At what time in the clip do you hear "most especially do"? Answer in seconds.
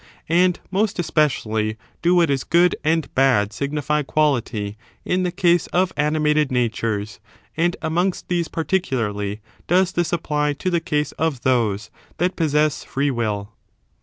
0.71-2.15